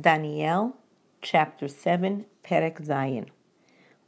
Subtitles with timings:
[0.00, 0.76] Daniel,
[1.22, 3.28] chapter 7, Perek Zayin.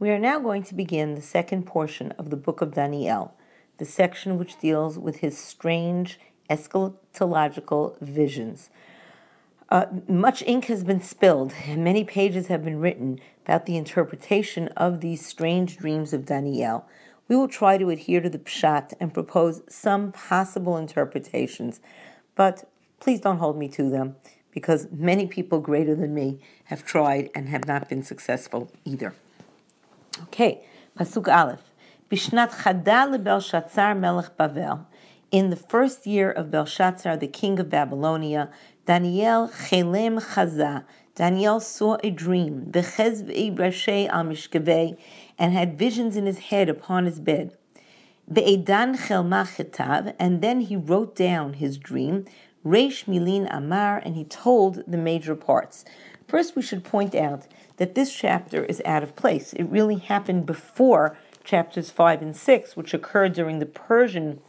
[0.01, 3.35] We are now going to begin the second portion of the book of Daniel,
[3.79, 6.19] the section which deals with his strange
[6.51, 8.69] eschatological visions.
[9.69, 14.67] Uh, much ink has been spilled, and many pages have been written about the interpretation
[14.77, 16.85] of these strange dreams of Daniel.
[17.29, 21.79] We will try to adhere to the Pshat and propose some possible interpretations,
[22.35, 22.69] but
[22.99, 24.17] please don't hold me to them
[24.57, 29.13] because many people greater than me have tried and have not been successful either.
[30.23, 30.65] Okay,
[30.99, 31.61] Pasuk Aleph.
[32.11, 34.87] Bishnat Chada Belshazzar melech Bavel.
[35.31, 38.49] In the first year of Belshazzar, the king of Babylonia,
[38.87, 40.85] Daniel Chelem Chaza.
[41.15, 43.25] Daniel saw a dream, Bechez
[43.59, 44.97] Rashe al Mishkaveh,
[45.39, 47.55] and had visions in his head upon his bed.
[48.33, 52.25] Be'edan Chelma Chetav, and then he wrote down his dream,
[52.67, 55.85] Reish Milin Amar, and he told the major parts.
[56.27, 59.53] First, we should point out that this chapter is out of place.
[59.53, 64.41] It really happened before chapters 5 and 6, which occurred during the Persian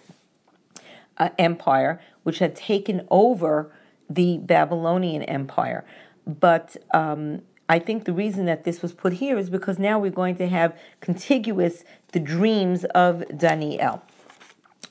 [1.17, 3.71] uh, Empire, which had taken over
[4.09, 5.85] the Babylonian Empire.
[6.25, 10.11] But um, I think the reason that this was put here is because now we're
[10.11, 14.02] going to have contiguous the dreams of Daniel.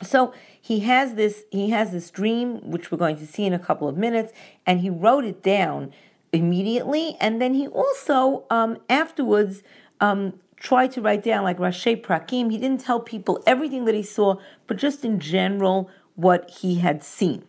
[0.03, 0.35] So
[0.67, 3.87] he has this he has this dream which we're going to see in a couple
[3.87, 4.33] of minutes
[4.67, 5.93] and he wrote it down
[6.33, 7.17] immediately.
[7.21, 9.63] And then he also um, afterwards
[10.01, 12.51] um, tried to write down like Rashi Prakim.
[12.51, 17.05] He didn't tell people everything that he saw but just in general what he had
[17.05, 17.45] seen.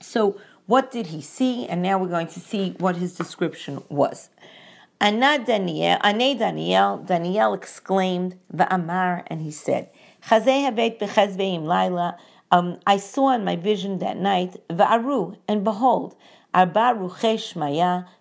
[0.00, 1.66] So what did he see?
[1.66, 4.30] And now we're going to see what his description was.
[5.02, 9.90] Anna Daniel, Daniel exclaimed, The Amar, and he said,
[12.50, 16.16] um, I saw in my vision that night, Va'aru, and behold,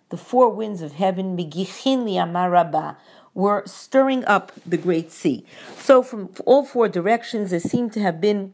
[0.09, 1.37] the four winds of heaven,
[3.33, 5.45] were stirring up the great sea.
[5.77, 8.53] So from all four directions, there seemed to have been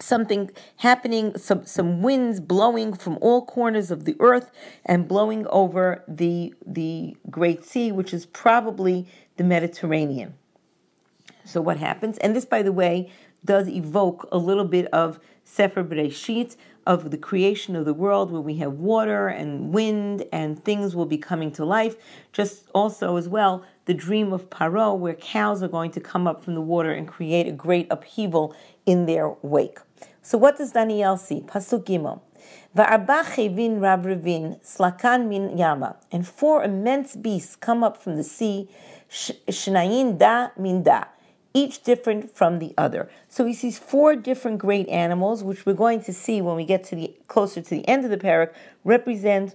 [0.00, 4.50] something happening, some, some winds blowing from all corners of the earth
[4.86, 10.34] and blowing over the, the Great Sea, which is probably the Mediterranean.
[11.44, 12.18] So what happens?
[12.18, 13.10] And this, by the way,
[13.44, 16.56] does evoke a little bit of Sefer Bereshit,
[16.86, 21.06] of the creation of the world, where we have water and wind and things will
[21.06, 21.96] be coming to life.
[22.32, 26.42] Just also as well, the dream of Paro, where cows are going to come up
[26.42, 28.54] from the water and create a great upheaval
[28.86, 29.78] in their wake.
[30.22, 31.42] So what does Daniel see?
[31.42, 32.20] Pasuk Gimel.
[35.28, 38.68] Min yama, and four immense beasts come up from the sea,
[39.46, 41.04] da min da,
[41.52, 43.10] each different from the other.
[43.28, 46.84] So he sees four different great animals, which we're going to see when we get
[46.84, 48.52] to the closer to the end of the parak,
[48.84, 49.54] represent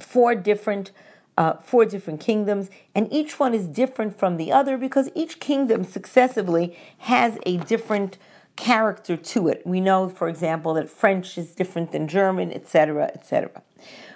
[0.00, 0.90] four different
[1.36, 5.82] uh, four different kingdoms, and each one is different from the other because each kingdom
[5.82, 8.18] successively has a different
[8.56, 9.62] character to it.
[9.66, 13.62] We know, for example, that French is different than German, etc., etc.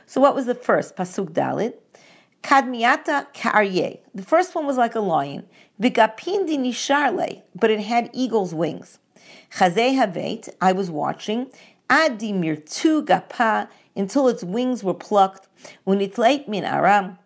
[0.06, 0.97] So, what was the first?
[0.97, 1.75] Pasuk Dalet.
[2.43, 4.00] Kadmiata Karye.
[4.15, 5.44] The first one was like a lion.
[5.81, 8.99] Vigapindi Nisharle, but it had eagle's wings.
[9.53, 11.50] Chazeh I was watching.
[11.91, 15.48] Adi Mirtu Gapa, until its wings were plucked.
[15.87, 17.19] Unitleit min Aram,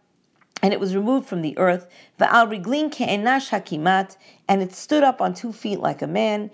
[0.62, 1.88] and it was removed from the earth.
[2.18, 4.16] Va'al riglin ke'enash hakimat,
[4.48, 6.50] and it stood up on two feet like a man.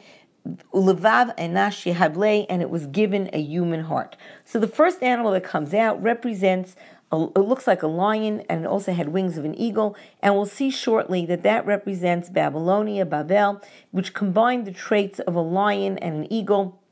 [0.73, 4.17] Ulevav enash yehavle, and it was given a human heart.
[4.45, 6.75] So the first animal that comes out represents
[7.11, 9.97] it looks like a lion and it also had wings of an eagle.
[10.23, 15.41] And we'll see shortly that that represents Babylonia, Babel, which combined the traits of a
[15.41, 16.83] lion and an eagle.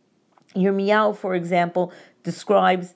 [0.55, 2.95] Yirmiyahu, for example, describes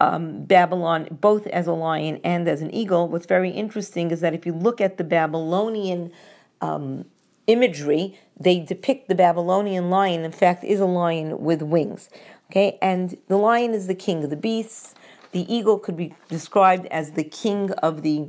[0.00, 3.08] um, Babylon both as a lion and as an eagle.
[3.08, 6.12] What's very interesting is that if you look at the Babylonian
[6.60, 7.04] um,
[7.48, 12.08] imagery, they depict the Babylonian lion, in fact, is a lion with wings.
[12.50, 14.94] Okay, and the lion is the king of the beasts.
[15.32, 18.28] The eagle could be described as the king of the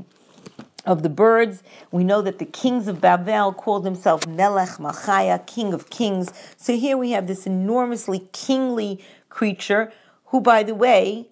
[0.85, 1.61] of the birds.
[1.91, 6.31] We know that the kings of Babel called themselves Melech Malchaya, king of kings.
[6.57, 9.91] So here we have this enormously kingly creature
[10.27, 11.27] who, by the way,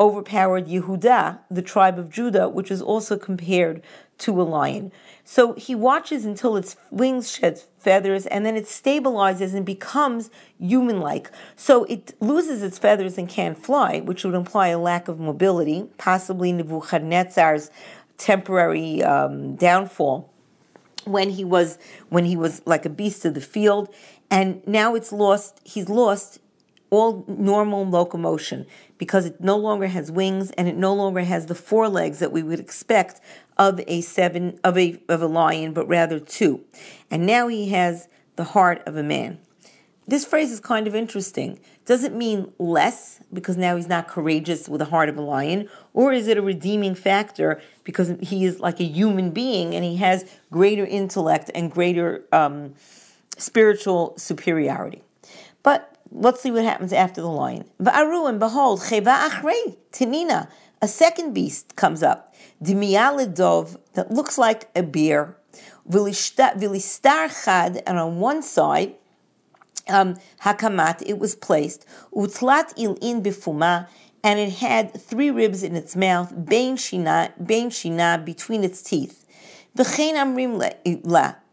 [0.00, 3.82] overpowered Yehuda, the tribe of Judah, which is also compared
[4.18, 4.92] to a lion.
[5.24, 11.00] So he watches until its wings shed feathers and then it stabilizes and becomes human
[11.00, 11.30] like.
[11.56, 15.88] So it loses its feathers and can't fly, which would imply a lack of mobility,
[15.98, 17.70] possibly Nebuchadnezzar's
[18.16, 20.32] temporary um, downfall
[21.04, 21.78] when he was
[22.08, 23.88] when he was like a beast of the field
[24.30, 26.38] and now it's lost he's lost
[26.90, 31.54] all normal locomotion because it no longer has wings and it no longer has the
[31.54, 33.20] four legs that we would expect
[33.56, 36.64] of a seven of a of a lion, but rather two.
[37.10, 39.38] And now he has the heart of a man.
[40.06, 41.60] This phrase is kind of interesting.
[41.84, 45.68] Does it mean less because now he's not courageous with the heart of a lion?
[45.92, 49.96] Or is it a redeeming factor because he is like a human being and he
[49.96, 52.74] has greater intellect and greater um,
[53.36, 55.02] spiritual superiority?
[55.62, 57.64] But let's see what happens after the lion.
[57.80, 60.48] Va'aru, and behold, cheva achrei, tinina,
[60.80, 62.34] a second beast comes up.
[62.62, 65.36] Dimialidov, that looks like a bear.
[65.88, 68.94] Vilistar chad, and on one side,
[69.88, 73.88] um, hakamat, it was placed, utlat il in bifuma,
[74.22, 79.24] and it had three ribs in its mouth, bein shina, bein shina, between its teeth.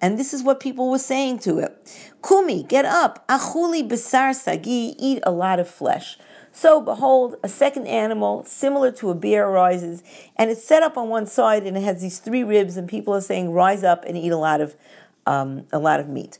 [0.02, 2.12] And this is what people were saying to it.
[2.28, 3.28] Kumi, get up.
[3.28, 6.18] Achuli besar sagi, eat a lot of flesh.
[6.52, 10.04] So behold, a second animal similar to a bear rises,
[10.38, 13.14] and it's set up on one side, and it has these three ribs, and people
[13.14, 14.78] are saying, "Rise up and eat a lot of,
[15.26, 16.40] um, a lot of meat."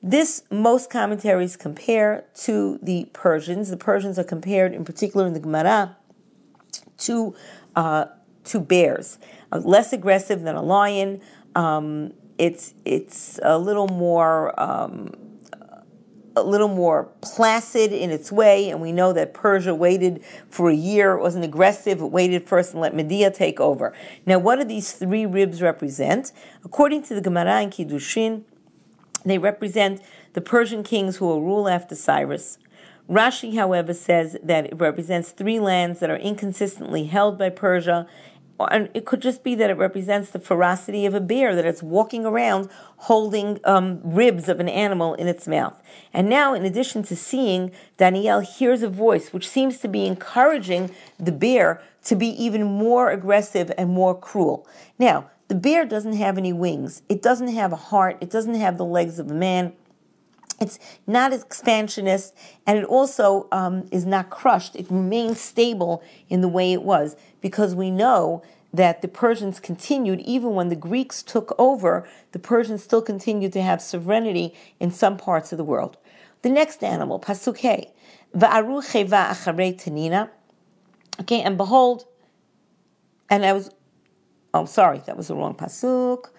[0.00, 3.70] This most commentaries compare to the Persians.
[3.70, 5.96] The Persians are compared, in particular in the Gemara,
[6.98, 7.34] to
[7.74, 8.04] uh,
[8.44, 9.18] to bears,
[9.52, 11.20] less aggressive than a lion.
[11.54, 15.12] Um, it's it's a little more um,
[16.36, 20.74] a little more placid in its way, and we know that Persia waited for a
[20.74, 21.12] year.
[21.12, 22.02] It wasn't aggressive.
[22.02, 23.94] It waited first and let Media take over.
[24.26, 26.32] Now, what do these three ribs represent?
[26.62, 28.42] According to the Gemara in Kiddushin,
[29.24, 30.02] they represent
[30.34, 32.58] the Persian kings who will rule after Cyrus.
[33.08, 38.06] Rashi, however, says that it represents three lands that are inconsistently held by Persia.
[38.58, 41.82] And it could just be that it represents the ferocity of a bear, that it's
[41.82, 45.80] walking around holding um, ribs of an animal in its mouth.
[46.12, 50.90] And now, in addition to seeing, Daniel hears a voice which seems to be encouraging
[51.18, 54.66] the bear to be even more aggressive and more cruel.
[54.98, 57.02] Now, the bear doesn't have any wings.
[57.08, 58.16] It doesn't have a heart.
[58.20, 59.74] It doesn't have the legs of a man.
[60.60, 62.34] It's not expansionist,
[62.66, 64.74] and it also um, is not crushed.
[64.74, 68.42] It remains stable in the way it was because we know
[68.72, 73.62] that the Persians continued, even when the Greeks took over, the Persians still continued to
[73.62, 75.96] have sovereignty in some parts of the world.
[76.42, 77.58] The next animal, Pasuk
[78.34, 80.30] Va'aru cheva acharei tanina.
[81.20, 82.04] Okay, and behold,
[83.30, 83.70] and I was
[84.56, 86.30] Oh, sorry, that was the wrong pasuk.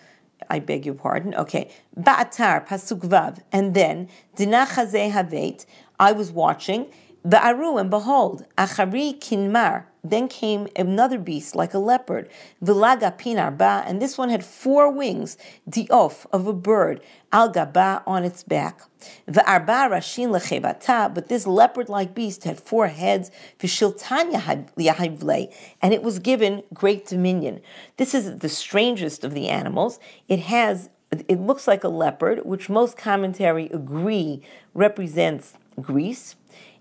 [0.50, 1.36] I beg your pardon.
[1.36, 1.70] Okay.
[2.00, 3.40] Ba'atar, pasuk vav.
[3.52, 5.66] And then, dinachazeh havet,
[6.00, 6.88] I was watching,
[7.26, 12.30] Va'aru, and behold, achari kinmar, then came another beast like a leopard,
[12.64, 15.38] vilaga pinarba, and this one had four wings,
[15.70, 17.02] diof of a bird,
[17.32, 18.82] al gaba on its back.
[19.28, 24.32] V'arba rashin lechevata, but this leopard-like beast had four heads, v'shiltan
[24.78, 27.62] yahivle, and it was given great dominion.
[27.98, 30.00] This is the strangest of the animals.
[30.28, 34.42] It has, it looks like a leopard, which most commentary agree
[34.74, 36.36] represents Greece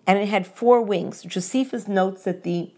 [0.06, 1.22] and it had four wings.
[1.22, 2.70] Josephus notes that the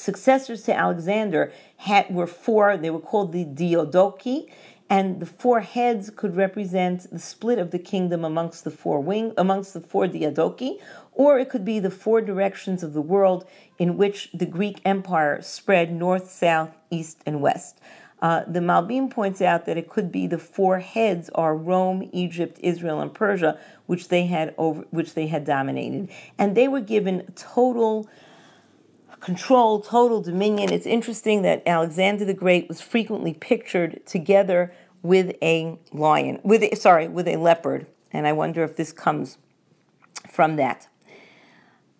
[0.00, 2.76] successors to Alexander had were four.
[2.76, 4.48] They were called the Diadochi,
[4.88, 9.32] and the four heads could represent the split of the kingdom amongst the four wing
[9.36, 10.78] amongst the four Diadochi,
[11.12, 13.46] or it could be the four directions of the world
[13.78, 17.78] in which the Greek Empire spread north, south, east, and west.
[18.20, 22.58] Uh, the Malbim points out that it could be the four heads are Rome, Egypt,
[22.62, 27.32] Israel, and Persia, which they had over, which they had dominated, and they were given
[27.34, 28.08] total
[29.20, 30.72] control, total dominion.
[30.72, 34.72] It's interesting that Alexander the Great was frequently pictured together
[35.02, 39.38] with a lion, with a, sorry, with a leopard, and I wonder if this comes
[40.30, 40.88] from that.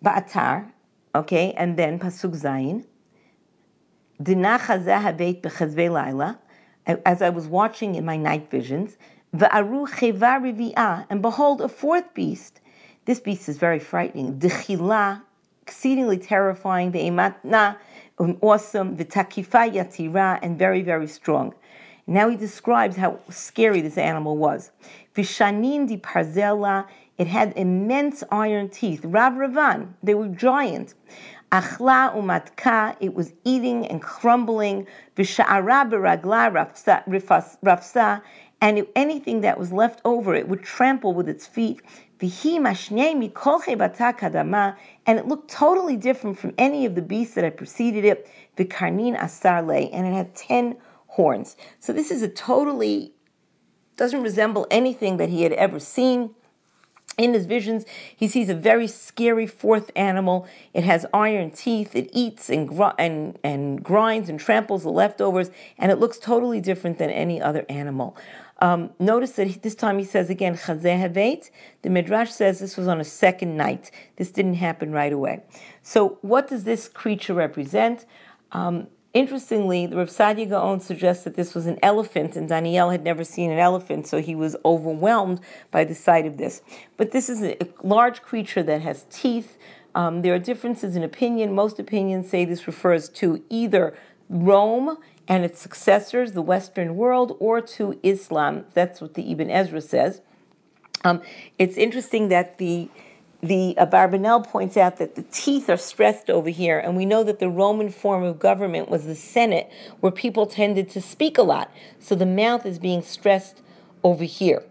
[0.03, 0.71] Ba'atar,
[1.15, 2.85] okay, and then pasuk zayin.
[7.05, 8.97] As I was watching in my night visions,
[9.33, 12.59] and behold, a fourth beast.
[13.05, 14.37] This beast is very frightening.
[14.39, 15.23] Dechila
[15.71, 17.77] exceedingly terrifying, ve'ematna,
[18.19, 21.53] um, awesome, v'takifa yatira, and very, very strong.
[22.05, 24.71] Now he describes how scary this animal was.
[25.15, 26.87] Vishanin di parzela,
[27.17, 29.05] it had immense iron teeth.
[29.05, 30.93] Rav Ravan, they were giant.
[31.53, 34.85] Achla umatka, it was eating and crumbling.
[35.15, 36.51] Visha'ara beragla
[37.63, 38.21] rafsa,
[38.59, 41.81] and anything that was left over, it would trample with its feet
[45.05, 48.29] and it looked totally different from any of the beasts that had preceded it.
[48.55, 51.55] The Vikarnin asarle, and it had ten horns.
[51.79, 53.13] So this is a totally
[53.97, 56.33] doesn't resemble anything that he had ever seen.
[57.17, 57.85] In his visions,
[58.15, 60.47] he sees a very scary fourth animal.
[60.73, 61.95] It has iron teeth.
[61.95, 66.61] It eats and, gr- and, and grinds and tramples the leftovers, and it looks totally
[66.61, 68.15] different than any other animal.
[68.61, 71.49] Um, notice that this time he says again, The
[71.83, 73.91] Midrash says this was on a second night.
[74.17, 75.41] This didn't happen right away.
[75.81, 78.05] So, what does this creature represent?
[78.51, 83.03] Um, Interestingly, the Rav Sadia Gaon suggests that this was an elephant, and Daniel had
[83.03, 86.61] never seen an elephant, so he was overwhelmed by the sight of this.
[86.95, 89.57] But this is a large creature that has teeth.
[89.95, 91.53] Um, there are differences in opinion.
[91.53, 93.93] Most opinions say this refers to either
[94.31, 94.97] Rome
[95.27, 98.65] and its successors, the Western world, or to Islam.
[98.73, 100.21] That's what the Ibn Ezra says.
[101.03, 101.21] Um,
[101.59, 102.89] it's interesting that the
[103.43, 107.23] the uh, Barbanel points out that the teeth are stressed over here, and we know
[107.23, 111.41] that the Roman form of government was the Senate, where people tended to speak a
[111.41, 111.71] lot.
[111.99, 113.61] So the mouth is being stressed
[114.03, 114.63] over here.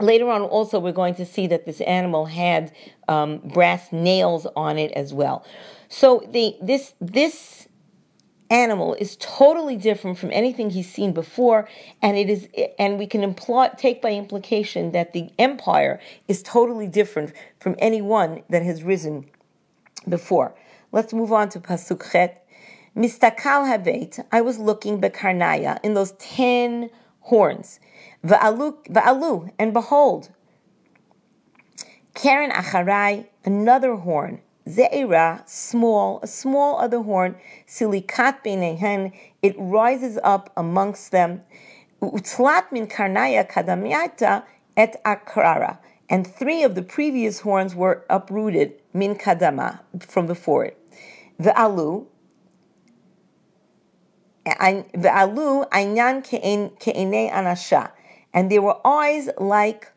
[0.00, 2.72] Later on, also, we're going to see that this animal had
[3.06, 5.46] um, brass nails on it as well.
[5.88, 7.68] So the this this
[8.54, 11.68] animal is totally different from anything he's seen before
[12.00, 16.86] and it is and we can imply, take by implication that the empire is totally
[16.86, 19.28] different from any one that has risen
[20.08, 20.54] before.
[20.92, 22.46] Let's move on to pasuk chet.
[22.96, 26.90] Mistakal havet i was looking bekarnaya in those 10
[27.22, 27.80] horns.
[28.24, 30.30] Va'alu va'alu and behold
[32.14, 40.50] karen acharai another horn Ze'era, small, a small other horn, silikat benehen, it rises up
[40.56, 41.42] amongst them.
[42.00, 44.44] Utlat min karnaya kadamiata
[44.76, 45.78] et akrara.
[46.08, 50.78] And three of the previous horns were uprooted, min kadama, from before it.
[51.38, 52.06] The alu,
[54.44, 57.90] the alu ainyan ke'ene anasha.
[58.32, 59.92] And there were eyes like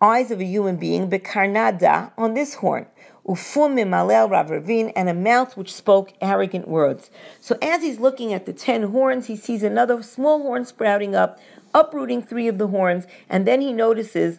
[0.00, 2.86] eyes of a human being, bekarnada, on this horn
[3.26, 7.10] ufum mimalel Rav Ravin, and a mouth which spoke arrogant words.
[7.40, 11.38] So as he's looking at the ten horns, he sees another small horn sprouting up,
[11.74, 14.38] uprooting three of the horns, and then he notices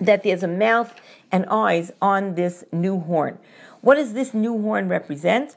[0.00, 0.94] that there's a mouth
[1.30, 3.38] and eyes on this new horn.
[3.80, 5.56] What does this new horn represent?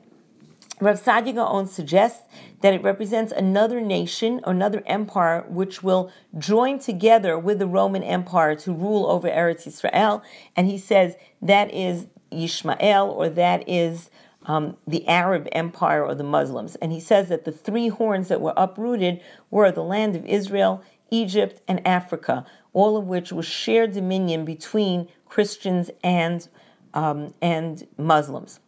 [0.82, 2.24] Rav Sadia suggests
[2.62, 8.56] that it represents another nation, another empire, which will join together with the Roman Empire
[8.56, 10.22] to rule over Eretz Israel.
[10.56, 14.10] And he says that is Yishmael, or that is
[14.46, 16.76] um, the Arab Empire or the Muslims.
[16.76, 20.84] And he says that the three horns that were uprooted were the land of Israel,
[21.10, 26.48] Egypt, and Africa, all of which was shared dominion between Christians and
[26.94, 28.62] um, and Muslims.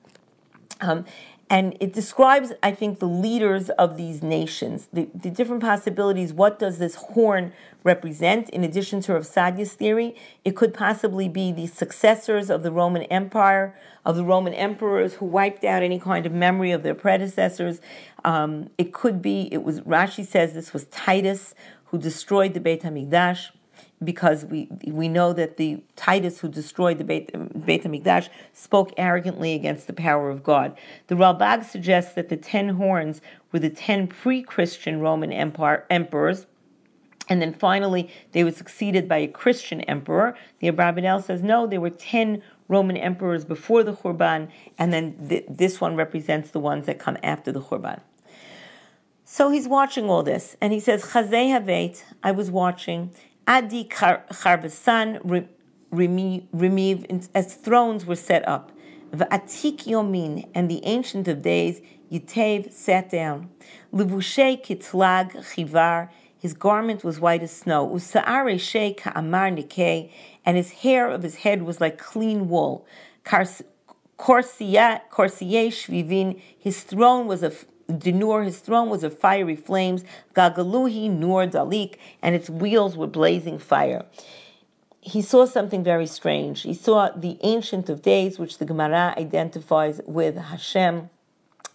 [0.81, 1.05] Um,
[1.50, 6.34] and it describes, I think, the leaders of these nations, the, the different possibilities.
[6.34, 7.53] What does this horn
[7.86, 8.50] represent?
[8.50, 13.03] In addition to Rav Sadia's theory, it could possibly be the successors of the Roman
[13.03, 17.79] Empire, of the Roman emperors who wiped out any kind of memory of their predecessors.
[18.25, 21.55] Um, it could be, it was, Rashi says this was Titus
[21.86, 23.51] who destroyed the Beit HaMikdash
[24.04, 27.32] because we we know that the Titus who destroyed the Beit,
[27.66, 30.77] Beit HaMikdash spoke arrogantly against the power of God.
[31.08, 36.46] The Ralbag suggests that the ten horns were the ten pre-Christian Roman empire, emperors,
[37.27, 40.38] and then finally they were succeeded by a Christian emperor.
[40.60, 45.46] The Abravanel says no, there were ten Roman emperors before the Khurban, and then th-
[45.50, 48.01] this one represents the ones that come after the Khurban.
[49.24, 53.12] So he's watching all this, and he says, Chazei Havet, I was watching,
[53.48, 55.48] Adi Charbasan
[55.94, 58.74] Remiv, as thrones were set up.
[59.12, 63.50] Va'atik Yomin, and the Ancient of Days, Yitev, sat down.
[63.94, 67.88] Livushe Kitlag Chivar, his garment was white as snow.
[67.88, 70.12] Usa'are She Ka'amar Nikeh,
[70.46, 72.86] and his hair of his head was like clean wool.
[73.25, 80.03] Korsiye Shvivin, his throne was of Denur, his throne was of fiery flames.
[80.34, 84.06] Gagaluhi Nur Dalik, and its wheels were blazing fire.
[85.00, 86.63] He saw something very strange.
[86.63, 91.10] He saw the Ancient of Days, which the Gemara identifies with Hashem.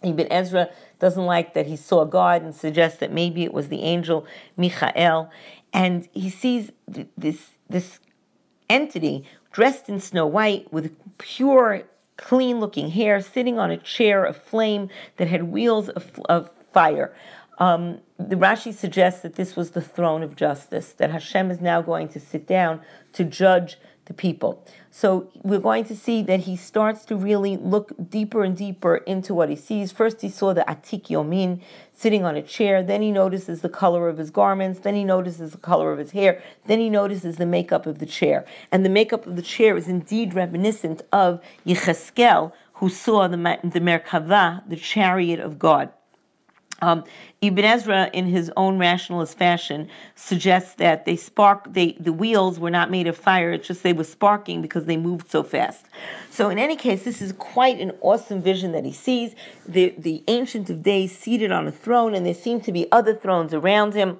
[0.03, 3.81] Ibn Ezra doesn't like that he saw God and suggests that maybe it was the
[3.81, 5.31] angel Michael.
[5.71, 6.71] And he sees
[7.17, 7.99] this, this
[8.69, 11.83] entity dressed in snow white with pure
[12.23, 17.13] clean looking hair, sitting on a chair of flame that had wheels of, of fire.
[17.59, 21.81] Um, the Rashi suggests that this was the throne of justice, that Hashem is now
[21.81, 22.81] going to sit down
[23.13, 24.65] to judge the people.
[24.91, 29.33] So we're going to see that he starts to really look deeper and deeper into
[29.33, 29.91] what he sees.
[29.91, 31.61] First, he saw the Atik Yomin
[31.93, 32.83] sitting on a chair.
[32.83, 34.79] Then he notices the color of his garments.
[34.79, 36.43] Then he notices the color of his hair.
[36.65, 38.45] Then he notices the makeup of the chair.
[38.71, 43.79] And the makeup of the chair is indeed reminiscent of Yecheskel, who saw the, the
[43.79, 45.89] Merkava, the chariot of God.
[46.81, 47.03] Um,
[47.41, 51.73] Ibn Ezra, in his own rationalist fashion, suggests that they spark.
[51.73, 54.97] They the wheels were not made of fire; it's just they were sparking because they
[54.97, 55.85] moved so fast.
[56.29, 59.35] So, in any case, this is quite an awesome vision that he sees.
[59.67, 63.15] The the Ancient of Days seated on a throne, and there seem to be other
[63.15, 64.19] thrones around him,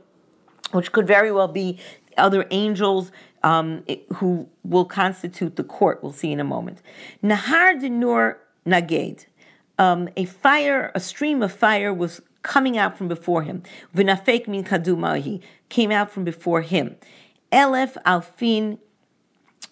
[0.72, 1.80] which could very well be
[2.18, 3.12] other angels
[3.44, 3.84] um,
[4.16, 6.02] who will constitute the court.
[6.02, 6.82] We'll see in a moment.
[7.24, 9.26] Nahar de Nur Naged.
[9.80, 13.64] Um, a fire, a stream of fire was coming out from before him.
[13.96, 16.96] V'nafek min kadumahi came out from before him.
[17.52, 18.78] Elef alfin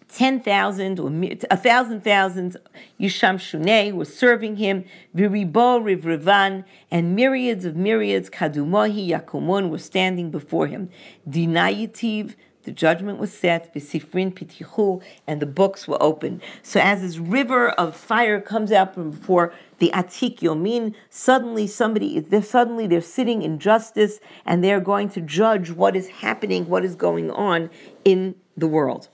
[0.08, 1.10] ten thousand or
[1.50, 2.58] a thousand thousands
[3.00, 4.86] Yisham Shunei were serving him,
[5.16, 10.90] Viribo Rivrivan, and myriads of myriads Kadumohi Yakumun were standing before him.
[11.30, 16.42] Dinayativ the judgment was set, Sifrin pitichu, and the books were opened.
[16.64, 22.18] So as this river of fire comes out from before the Atik Yomin, suddenly somebody
[22.18, 26.86] is suddenly they're sitting in justice and they're going to judge what is happening, what
[26.86, 27.70] is going on
[28.06, 29.10] in the world.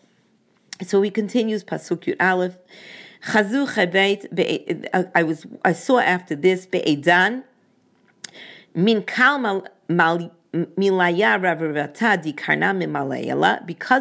[0.82, 2.58] So he continues Pasuk Yud Aleph.
[5.16, 7.44] I was I saw after this Be'edan
[8.76, 10.78] min kal mal because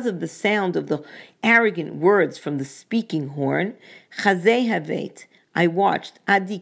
[0.07, 1.03] of the sound of the
[1.43, 3.75] arrogant words from the speaking horn,
[5.59, 6.59] I watched adi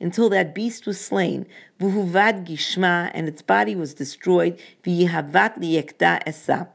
[0.00, 1.46] until that beast was slain,
[1.80, 6.68] and its body was destroyed, v'yihavat liyekta esa.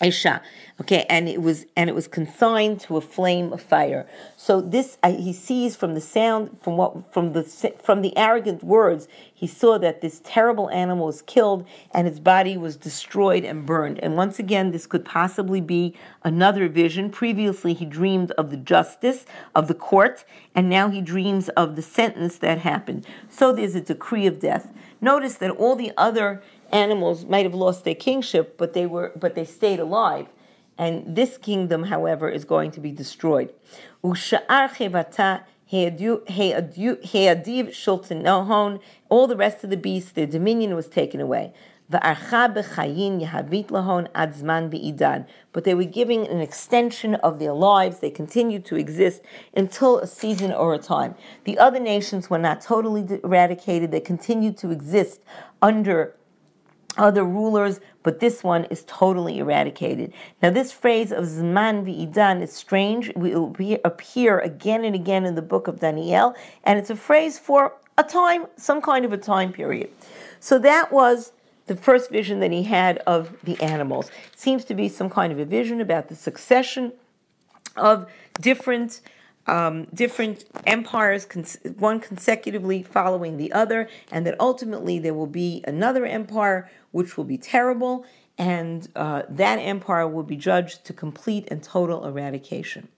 [0.00, 0.40] Aisha,
[0.80, 4.06] okay, and it was and it was consigned to a flame of fire.
[4.36, 7.42] So this uh, he sees from the sound, from what from the
[7.82, 12.56] from the arrogant words, he saw that this terrible animal was killed and its body
[12.56, 13.98] was destroyed and burned.
[14.00, 17.10] And once again, this could possibly be another vision.
[17.10, 19.26] Previously, he dreamed of the justice
[19.56, 20.24] of the court,
[20.54, 23.04] and now he dreams of the sentence that happened.
[23.28, 24.72] So there's a decree of death.
[25.00, 29.34] Notice that all the other animals might have lost their kingship, but they were but
[29.34, 30.28] they stayed alive.
[30.76, 33.54] And this kingdom, however, is going to be destroyed.
[34.02, 34.42] All the
[39.36, 41.52] rest of the beasts, their dominion was taken away.
[41.90, 42.02] But
[45.64, 47.98] they were giving an extension of their lives.
[47.98, 49.22] They continued to exist
[49.56, 51.14] until a season or a time.
[51.44, 53.90] The other nations were not totally eradicated.
[53.90, 55.22] They continued to exist
[55.62, 56.14] under
[56.98, 60.12] other rulers, but this one is totally eradicated.
[60.42, 63.08] Now, this phrase of Zman v'idan is strange.
[63.10, 66.34] It will appear again and again in the book of Daniel,
[66.64, 69.90] and it's a phrase for a time, some kind of a time period.
[70.40, 71.32] So that was
[71.66, 74.10] the first vision that he had of the animals.
[74.32, 76.92] It seems to be some kind of a vision about the succession
[77.76, 78.06] of
[78.40, 79.00] different
[79.46, 81.26] um, different empires,
[81.78, 87.24] one consecutively following the other, and that ultimately there will be another empire which will
[87.24, 88.04] be terrible,
[88.36, 92.88] and uh, that empire will be judged to complete and total eradication.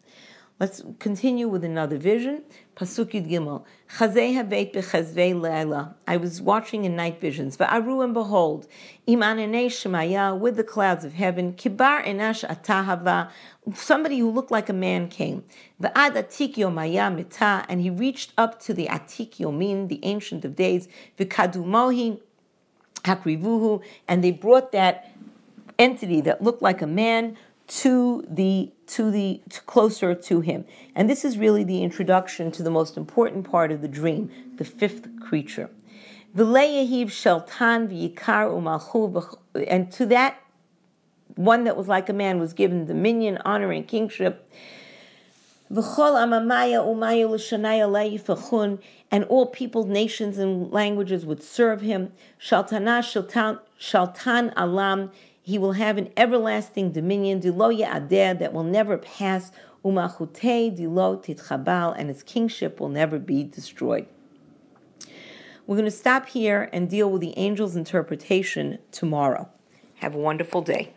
[0.58, 2.42] Let's continue with another vision.
[2.76, 3.64] Pasuk Yud Gimel.
[3.96, 5.94] Chazei habeit bechazvei.
[6.06, 7.56] I was watching in night visions.
[7.56, 8.66] Va'aru and behold,
[9.08, 11.54] imanene shemaya with the clouds of heaven.
[11.54, 13.30] Kibar enash atahava.
[13.74, 15.44] Somebody who looked like a man came.
[15.82, 17.64] Va'ad atik yomaya mita.
[17.70, 20.88] And he reached up to the atik yomin, the ancient of days.
[21.18, 22.20] V'kadumohi
[23.02, 23.82] hakrivuhu.
[24.08, 25.12] And they brought that
[25.78, 27.36] entity that looked like a man
[27.70, 30.64] to the to the to closer to him.
[30.94, 34.64] And this is really the introduction to the most important part of the dream, the
[34.64, 35.70] fifth creature.
[36.34, 36.52] and
[39.92, 40.40] to that
[41.36, 44.50] one that was like a man was given dominion, honor, and kingship.
[45.72, 45.78] And
[49.24, 52.12] all people, nations, and languages would serve him.
[52.38, 52.86] Shaltan,
[53.78, 59.52] shaltan alam, he will have an everlasting dominion, diloya adeh, that will never pass,
[59.84, 64.08] umachute dilo titchabal, and his kingship will never be destroyed.
[65.68, 69.48] We're going to stop here and deal with the angel's interpretation tomorrow.
[69.96, 70.94] Have a wonderful day.